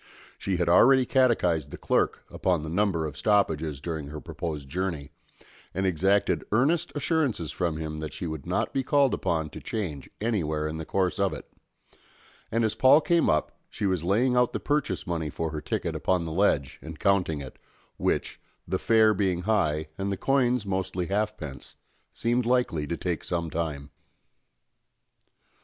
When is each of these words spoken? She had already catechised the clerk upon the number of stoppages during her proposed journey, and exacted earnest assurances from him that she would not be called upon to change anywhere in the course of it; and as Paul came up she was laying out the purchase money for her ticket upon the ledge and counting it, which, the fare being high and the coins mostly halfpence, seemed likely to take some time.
She 0.39 0.57
had 0.57 0.67
already 0.67 1.05
catechised 1.05 1.69
the 1.69 1.77
clerk 1.77 2.23
upon 2.31 2.63
the 2.63 2.69
number 2.69 3.05
of 3.05 3.15
stoppages 3.15 3.79
during 3.79 4.07
her 4.07 4.19
proposed 4.19 4.67
journey, 4.67 5.11
and 5.75 5.85
exacted 5.85 6.43
earnest 6.51 6.91
assurances 6.95 7.51
from 7.51 7.77
him 7.77 7.99
that 7.99 8.11
she 8.11 8.25
would 8.25 8.47
not 8.47 8.73
be 8.73 8.81
called 8.81 9.13
upon 9.13 9.51
to 9.51 9.59
change 9.59 10.09
anywhere 10.19 10.67
in 10.67 10.77
the 10.77 10.85
course 10.87 11.19
of 11.19 11.33
it; 11.33 11.47
and 12.51 12.63
as 12.65 12.73
Paul 12.73 12.99
came 12.99 13.29
up 13.29 13.51
she 13.69 13.85
was 13.85 14.03
laying 14.03 14.35
out 14.35 14.53
the 14.53 14.59
purchase 14.59 15.05
money 15.05 15.29
for 15.29 15.51
her 15.51 15.61
ticket 15.61 15.95
upon 15.95 16.25
the 16.25 16.31
ledge 16.31 16.79
and 16.81 16.97
counting 16.99 17.39
it, 17.39 17.59
which, 17.97 18.41
the 18.67 18.79
fare 18.79 19.13
being 19.13 19.41
high 19.43 19.87
and 19.99 20.11
the 20.11 20.17
coins 20.17 20.65
mostly 20.65 21.05
halfpence, 21.09 21.75
seemed 22.11 22.47
likely 22.47 22.87
to 22.87 22.97
take 22.97 23.23
some 23.23 23.51
time. 23.51 23.91